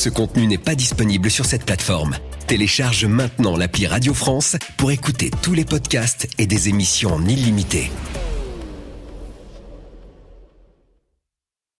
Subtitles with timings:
[0.00, 2.16] Ce contenu n'est pas disponible sur cette plateforme.
[2.46, 7.90] Télécharge maintenant l'appli Radio France pour écouter tous les podcasts et des émissions en illimité.